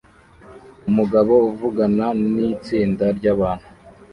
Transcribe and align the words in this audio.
Umugabo 0.89 1.33
uvugana 1.49 2.05
nitsinda 2.33 3.05
ryabantu 3.17 3.65